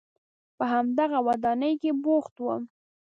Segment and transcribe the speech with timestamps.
[0.57, 2.63] په همدغه ودانۍ کې بوخت وم.